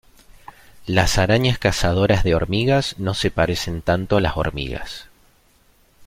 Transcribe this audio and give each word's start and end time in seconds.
Las 0.87 1.19
arañas 1.19 1.59
cazadoras 1.59 2.23
de 2.23 2.33
hormigas 2.33 2.95
no 2.97 3.13
se 3.13 3.29
parecen 3.29 3.83
tanto 3.83 4.17
a 4.17 4.21
las 4.21 4.35
hormigas. 4.35 5.05